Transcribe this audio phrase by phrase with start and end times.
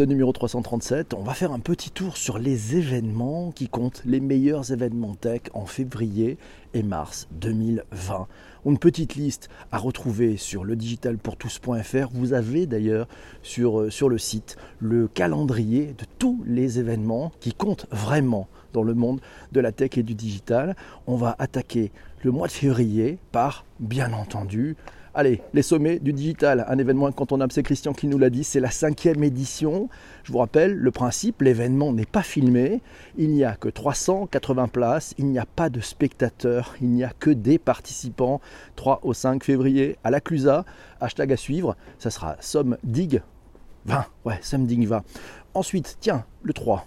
[0.00, 4.72] Numéro 337, on va faire un petit tour sur les événements qui comptent les meilleurs
[4.72, 6.38] événements tech en février
[6.72, 8.26] et mars 2020.
[8.64, 12.08] Une petite liste à retrouver sur le digitalpourtous.fr.
[12.12, 13.06] Vous avez d'ailleurs
[13.58, 18.94] euh, sur le site le calendrier de tous les événements qui comptent vraiment dans le
[18.94, 19.20] monde
[19.52, 20.74] de la tech et du digital.
[21.06, 24.76] On va attaquer le mois de février par, bien entendu,
[25.14, 28.60] Allez, les sommets du digital, un événement incontournable, c'est Christian qui nous l'a dit, c'est
[28.60, 29.90] la cinquième édition.
[30.24, 32.80] Je vous rappelle le principe, l'événement n'est pas filmé,
[33.18, 37.10] il n'y a que 380 places, il n'y a pas de spectateurs, il n'y a
[37.10, 38.40] que des participants.
[38.76, 40.64] 3 au 5 février à la Clusa,
[40.98, 43.20] hashtag à suivre, ça sera SomDig
[43.84, 45.04] 20, ouais, SomDig 20.
[45.52, 46.86] Ensuite, tiens, le 3,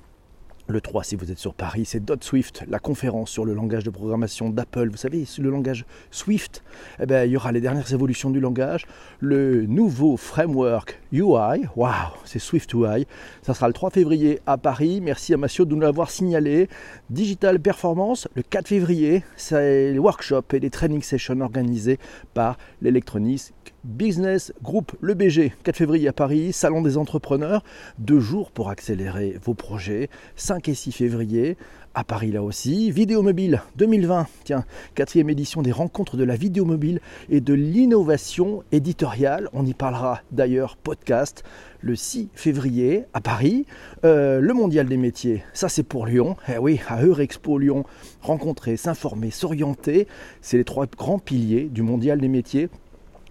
[0.68, 3.84] le 3, si vous êtes sur Paris, c'est Dot Swift, la conférence sur le langage
[3.84, 4.90] de programmation d'Apple.
[4.90, 6.64] Vous savez, le langage Swift,
[7.00, 8.88] eh bien, il y aura les dernières évolutions du langage,
[9.20, 11.68] le nouveau framework UI.
[11.76, 11.94] Waouh,
[12.24, 13.06] c'est Swift UI.
[13.44, 15.02] Ça sera le 3 février à Paris.
[15.02, 16.68] Merci à Massio de nous l'avoir signalé.
[17.12, 22.00] Digital Performance, le 4 février, c'est les workshops et les training sessions organisés
[22.34, 23.54] par l'Electronics
[23.86, 27.64] Business Group, le BG, 4 février à Paris, Salon des entrepreneurs,
[28.00, 31.56] deux jours pour accélérer vos projets, 5 et 6 février,
[31.94, 32.92] à Paris là aussi.
[32.92, 38.64] Vidéo mobile 2020, tiens, quatrième édition des rencontres de la vidéo mobile et de l'innovation
[38.72, 39.50] éditoriale.
[39.54, 41.44] On y parlera d'ailleurs podcast
[41.80, 43.66] le 6 février à Paris.
[44.04, 46.36] Euh, le mondial des métiers, ça c'est pour Lyon.
[46.50, 47.86] Eh oui, à Eurexpo Lyon,
[48.22, 50.08] rencontrer, s'informer, s'orienter,
[50.42, 52.70] c'est les trois grands piliers du mondial des métiers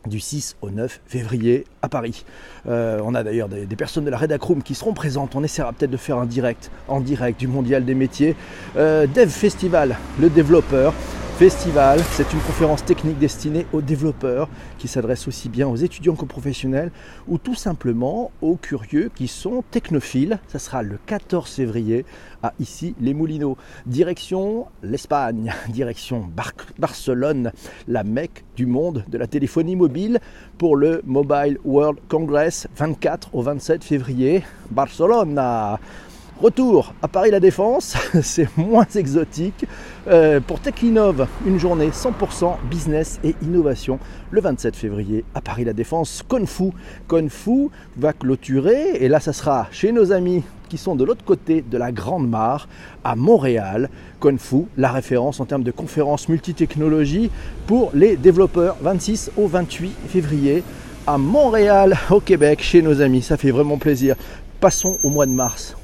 [0.07, 2.25] du 6 au 9 février à Paris.
[2.69, 5.35] Euh, on a d'ailleurs des, personnes de la Redacroom qui seront présentes.
[5.35, 8.37] On essaiera peut-être de faire un direct en direct du Mondial des métiers.
[8.77, 10.95] Euh, Dev Festival, le développeur.
[11.37, 16.27] Festival, c'est une conférence technique destinée aux développeurs qui s'adresse aussi bien aux étudiants qu'aux
[16.27, 16.93] professionnels
[17.27, 20.39] ou tout simplement aux curieux qui sont technophiles.
[20.47, 22.07] Ça sera le 14 février
[22.45, 23.57] à ici les Moulineaux.
[23.85, 26.31] Direction l'Espagne, direction
[26.79, 27.51] Barcelone,
[27.89, 30.21] la mecque du monde de la téléphonie mobile
[30.57, 34.45] pour le Mobile World Congress 24 au 27 février.
[34.71, 35.41] Barcelone.
[36.43, 39.67] Retour à Paris La Défense, c'est moins exotique.
[40.09, 44.01] Euh, pour TechInnov, une journée 100% business et innovation
[44.33, 46.25] le 27 février à Paris La Défense.
[46.27, 46.73] Confu,
[47.07, 51.63] Confu va clôturer et là ça sera chez nos amis qui sont de l'autre côté
[51.63, 52.69] de la Grande Mare
[53.05, 53.89] à Montréal.
[54.19, 57.31] Confu, la référence en termes de conférences multitechnologie
[57.69, 60.65] pour les développeurs 26 au 28 février
[61.07, 63.23] à Montréal au Québec chez nos amis.
[63.23, 64.17] Ça fait vraiment plaisir.
[64.59, 65.77] Passons au mois de mars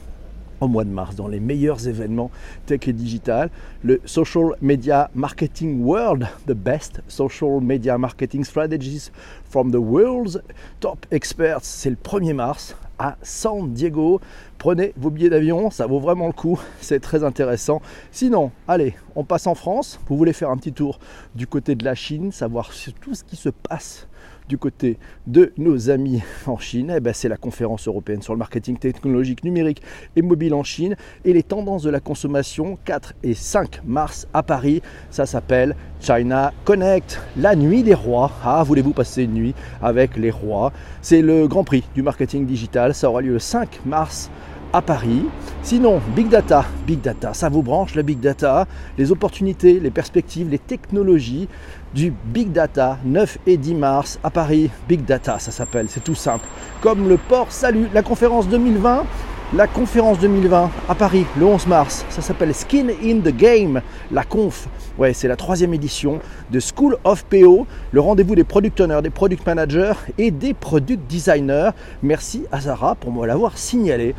[0.60, 2.31] au mois de mars dans les meilleurs événements
[2.66, 3.50] tech et digital.
[3.82, 9.10] Le Social Media Marketing World, the best social media marketing strategies
[9.48, 10.41] from the world's
[10.81, 11.60] top experts.
[11.62, 14.21] C'est le 1er mars à San Diego.
[14.59, 17.81] Prenez vos billets d'avion, ça vaut vraiment le coup, c'est très intéressant.
[18.12, 19.98] Sinon, allez, on passe en France.
[20.06, 20.98] Vous voulez faire un petit tour
[21.34, 24.06] du côté de la Chine, savoir tout ce qui se passe
[24.50, 28.38] du côté de nos amis en Chine, eh ben, c'est la conférence européenne sur le
[28.40, 29.80] marketing technologique numérique
[30.16, 34.42] et mobile en Chine et les tendances de la consommation 4 et 5 mars à
[34.42, 34.82] Paris.
[35.08, 38.32] Ça s'appelle China Connect, la nuit des rois.
[38.44, 40.72] Ah, voulez-vous passer une nuit avec les rois?
[41.00, 42.92] C'est le grand prix du marketing digital.
[42.92, 44.30] Ça aura lieu le 5 mars
[44.72, 45.24] à Paris.
[45.62, 48.66] Sinon, Big Data, Big Data, ça vous branche la Big Data,
[48.98, 51.48] les opportunités, les perspectives, les technologies
[51.94, 54.70] du Big Data 9 et 10 mars à Paris.
[54.88, 56.46] Big Data, ça s'appelle, c'est tout simple.
[56.80, 59.04] Comme le port Salut, la conférence 2020.
[59.52, 64.22] La conférence 2020 à Paris le 11 mars, ça s'appelle Skin in the Game, la
[64.22, 64.68] conf.
[64.96, 66.20] Ouais, c'est la troisième édition
[66.52, 71.00] de School of PO, le rendez-vous des product owners, des product managers et des product
[71.10, 71.70] designers.
[72.00, 74.14] Merci à Zara pour me l'avoir signalé.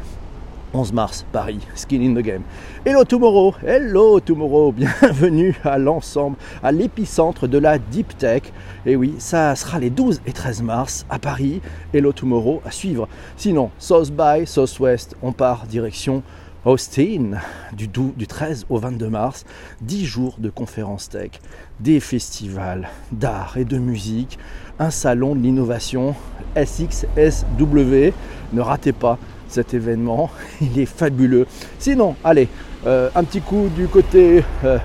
[0.73, 2.43] 11 mars, Paris, Skin in the Game.
[2.85, 4.71] Hello Tomorrow, hello Tomorrow,
[5.01, 8.43] bienvenue à l'ensemble, à l'épicentre de la Deep Tech.
[8.85, 11.61] Et oui, ça sera les 12 et 13 mars à Paris.
[11.93, 13.09] Hello Tomorrow à suivre.
[13.35, 16.23] Sinon, South by Southwest, on part direction
[16.63, 17.39] Austin
[17.73, 19.45] du, du 13 au 22 mars.
[19.81, 21.31] 10 jours de conférences tech,
[21.79, 24.39] des festivals d'art et de musique,
[24.79, 26.15] un salon de l'innovation
[26.55, 28.13] SXSW.
[28.53, 29.17] Ne ratez pas
[29.51, 30.29] cet événement.
[30.61, 31.47] Il est fabuleux.
[31.79, 32.47] Sinon, allez,
[32.85, 34.77] euh, un petit coup du côté euh,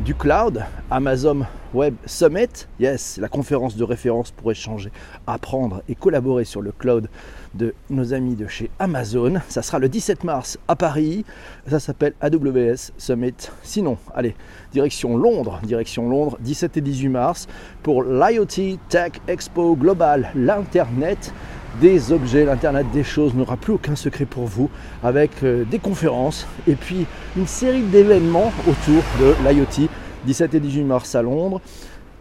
[0.00, 1.44] du cloud, Amazon
[1.74, 2.66] Web Summit.
[2.80, 4.90] Yes, la conférence de référence pour échanger,
[5.26, 7.08] apprendre et collaborer sur le cloud
[7.54, 9.40] de nos amis de chez Amazon.
[9.48, 11.24] Ça sera le 17 mars à Paris.
[11.66, 13.34] Ça s'appelle AWS Summit.
[13.62, 14.34] Sinon, allez,
[14.72, 17.46] direction Londres, direction Londres, 17 et 18 mars
[17.82, 21.32] pour l'IoT Tech Expo Global, l'Internet
[21.80, 24.70] des objets, l'Internet des choses n'aura plus aucun secret pour vous,
[25.02, 27.06] avec euh, des conférences et puis
[27.36, 29.88] une série d'événements autour de l'IoT,
[30.26, 31.60] 17 et 18 mars à Londres,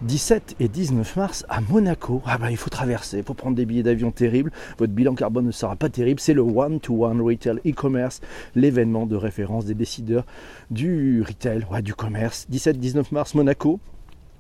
[0.04, 2.22] 17 et 19 mars à Monaco.
[2.26, 4.52] Ah bah il faut traverser, il faut prendre des billets d'avion terribles.
[4.78, 6.20] Votre bilan carbone ne sera pas terrible.
[6.20, 8.22] C'est le one-to-one retail e-commerce,
[8.56, 10.26] l'événement de référence des décideurs
[10.70, 12.46] du retail, du commerce.
[12.52, 13.80] 17-19 mars Monaco.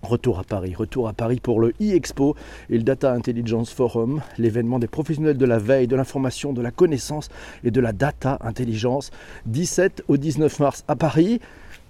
[0.03, 2.35] Retour à Paris, retour à Paris pour le e-expo
[2.69, 6.71] et le Data Intelligence Forum, l'événement des professionnels de la veille, de l'information, de la
[6.71, 7.29] connaissance
[7.63, 9.11] et de la data intelligence.
[9.47, 11.39] 17 au 19 mars à Paris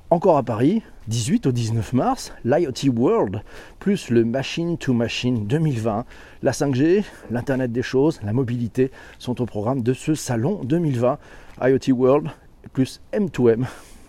[0.09, 3.41] encore à Paris, 18 au 19 mars, l'IoT World,
[3.79, 6.05] plus le Machine to Machine 2020.
[6.43, 8.89] La 5G, l'Internet des choses, la mobilité
[9.19, 11.17] sont au programme de ce salon 2020.
[11.61, 12.29] IoT World
[12.71, 13.65] plus M2M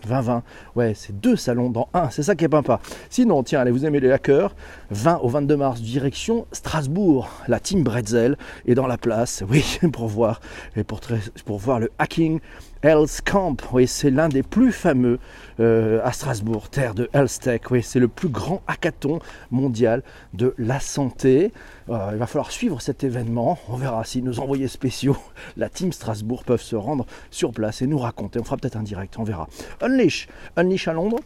[0.08, 0.43] 2020.
[0.75, 2.81] Ouais, c'est deux salons dans un, c'est ça qui est pas.
[3.10, 4.55] Sinon, tiens, allez, vous aimez les hackers
[4.90, 7.28] 20 au 22 mars, direction Strasbourg.
[7.46, 10.40] La team Bretzel est dans la place, oui, pour voir,
[10.76, 11.00] et pour,
[11.44, 12.40] pour voir le hacking
[12.85, 15.19] Health Camp, oui, c'est l'un des plus fameux
[15.59, 17.63] euh, à Strasbourg, terre de Health Tech.
[17.71, 19.19] Oui, c'est le plus grand hackathon
[19.51, 21.53] mondial de la santé.
[21.89, 23.59] Euh, il va falloir suivre cet événement.
[23.69, 25.17] On verra si nos envoyés spéciaux,
[25.57, 28.39] la team Strasbourg, peuvent se rendre sur place et nous raconter.
[28.39, 29.49] On fera peut-être un direct, on verra.
[29.81, 31.19] Unleash, Unleash à Londres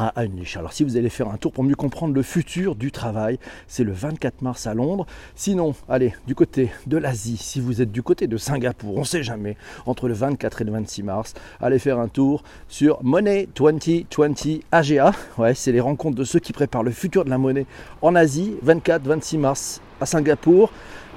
[0.00, 3.84] Alors si vous allez faire un tour pour mieux comprendre le futur du travail, c'est
[3.84, 5.06] le 24 mars à Londres.
[5.34, 9.04] Sinon, allez, du côté de l'Asie, si vous êtes du côté de Singapour, on ne
[9.04, 13.46] sait jamais, entre le 24 et le 26 mars, allez faire un tour sur Money
[13.54, 15.12] 2020 AGA.
[15.36, 17.66] Ouais, c'est les rencontres de ceux qui préparent le futur de la monnaie
[18.00, 20.72] en Asie, 24-26 mars à Singapour.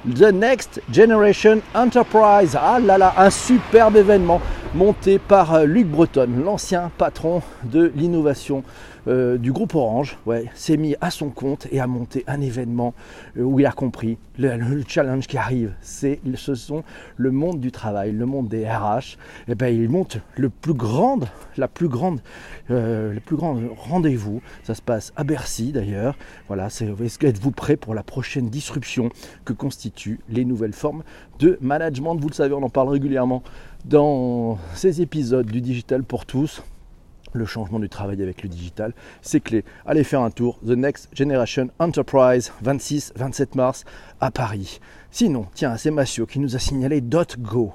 [0.05, 2.57] The Next Generation Enterprise.
[2.59, 4.41] Ah là là, un superbe événement
[4.73, 8.63] monté par Luc Breton, l'ancien patron de l'innovation
[9.07, 12.93] euh, du groupe Orange, ouais, s'est mis à son compte et a monté un événement
[13.37, 15.73] euh, où il a compris le, challenge qui arrive.
[15.81, 16.83] C'est, ce sont
[17.17, 19.17] le monde du travail, le monde des RH.
[19.47, 21.19] Et eh ben, il monte le plus grand,
[21.57, 22.21] la plus grande,
[22.71, 24.41] euh, le plus grand rendez-vous.
[24.63, 26.15] Ça se passe à Bercy d'ailleurs.
[26.47, 26.87] Voilà, c'est,
[27.21, 29.09] êtes-vous prêt pour la prochaine disruption
[29.45, 31.03] que constituent les nouvelles formes
[31.39, 32.15] de management?
[32.15, 33.43] Vous le savez, on en parle régulièrement
[33.85, 36.63] dans ces épisodes du Digital pour tous
[37.33, 39.63] le changement du travail avec le digital, c'est clé.
[39.85, 43.85] Allez faire un tour, The Next Generation Enterprise, 26-27 mars
[44.19, 44.79] à Paris.
[45.11, 47.71] Sinon, tiens, c'est Massio qui nous a signalé .go.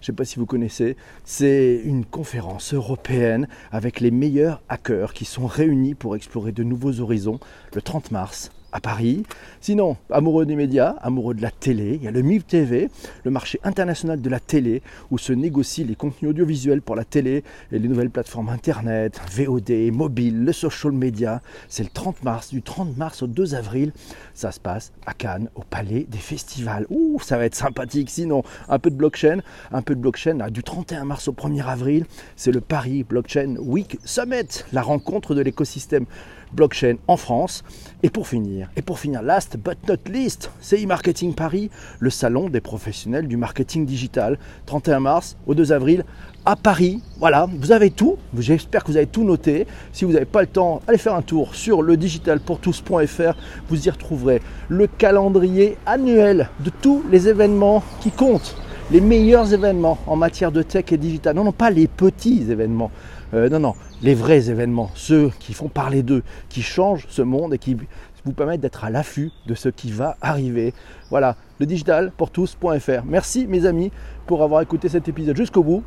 [0.00, 5.12] Je ne sais pas si vous connaissez, c'est une conférence européenne avec les meilleurs hackers
[5.12, 7.40] qui sont réunis pour explorer de nouveaux horizons
[7.74, 9.24] le 30 mars à Paris.
[9.60, 12.90] Sinon, amoureux des médias, amoureux de la télé, il y a le MIV TV,
[13.24, 17.42] le marché international de la télé, où se négocient les contenus audiovisuels pour la télé
[17.72, 21.40] et les nouvelles plateformes Internet, VOD, mobile, le social media.
[21.68, 23.92] C'est le 30 mars, du 30 mars au 2 avril.
[24.34, 26.86] Ça se passe à Cannes, au Palais des Festivals.
[26.90, 28.10] Ouh, ça va être sympathique.
[28.10, 29.38] Sinon, un peu de blockchain,
[29.72, 30.50] un peu de blockchain.
[30.50, 32.04] du 31 mars au 1er avril,
[32.36, 36.04] c'est le Paris Blockchain Week Summit, la rencontre de l'écosystème
[36.52, 37.64] blockchain en France.
[38.02, 42.48] Et pour finir, et pour finir, last but not least, CI Marketing Paris, le salon
[42.48, 46.04] des professionnels du marketing digital, 31 mars au 2 avril
[46.44, 47.02] à Paris.
[47.18, 48.16] Voilà, vous avez tout.
[48.38, 49.66] J'espère que vous avez tout noté.
[49.92, 53.36] Si vous n'avez pas le temps, allez faire un tour sur le digitalpourtous.fr.
[53.68, 58.56] Vous y retrouverez le calendrier annuel de tous les événements qui comptent,
[58.90, 61.34] les meilleurs événements en matière de tech et digital.
[61.34, 62.90] Non, non, pas les petits événements.
[63.34, 67.54] Euh, non, non, les vrais événements, ceux qui font parler d'eux, qui changent ce monde
[67.54, 67.76] et qui
[68.24, 70.74] vous permettent d'être à l'affût de ce qui va arriver.
[71.10, 73.04] Voilà, le digital pour tous.fr.
[73.04, 73.90] Merci mes amis
[74.26, 75.82] pour avoir écouté cet épisode jusqu'au bout.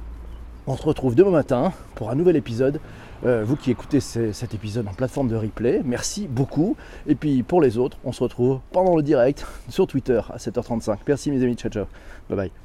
[0.68, 2.80] On se retrouve demain matin pour un nouvel épisode.
[3.26, 6.78] Euh, vous qui écoutez cet épisode en plateforme de replay, merci beaucoup.
[7.08, 10.98] Et puis pour les autres, on se retrouve pendant le direct sur Twitter à 7h35.
[11.08, 11.86] Merci mes amis, ciao ciao.
[12.30, 12.60] Bye bye.